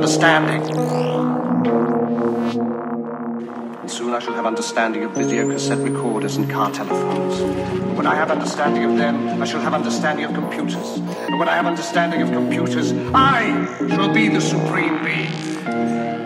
[0.00, 0.62] understanding.
[3.80, 7.38] And soon I shall have understanding of video cassette recorders and car telephones.
[7.40, 10.96] And when I have understanding of them, I shall have understanding of computers.
[10.96, 15.34] And when I have understanding of computers, I shall be the supreme being.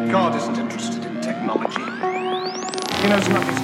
[0.09, 1.83] God isn't interested in technology.
[3.03, 3.64] He knows nothing.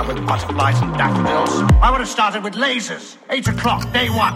[0.00, 1.60] About with butterflies and daffodils.
[1.82, 3.16] I would have started with lasers.
[3.28, 4.32] Eight o'clock, day one.